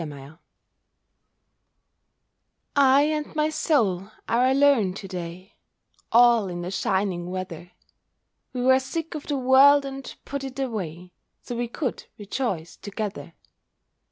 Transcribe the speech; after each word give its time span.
COMRADES 0.03 0.37
I 2.75 3.03
and 3.03 3.35
my 3.35 3.49
Soul 3.51 4.09
are 4.27 4.47
alone 4.47 4.95
to 4.95 5.07
day, 5.07 5.53
All 6.11 6.47
in 6.47 6.63
the 6.63 6.71
shining 6.71 7.29
weather; 7.29 7.73
We 8.51 8.63
were 8.63 8.79
sick 8.79 9.13
of 9.13 9.27
the 9.27 9.37
world, 9.37 9.85
and 9.85 10.11
put 10.25 10.43
it 10.43 10.57
away, 10.57 11.11
So 11.43 11.55
we 11.55 11.67
could 11.67 12.05
rejoice 12.17 12.77
together. 12.77 13.33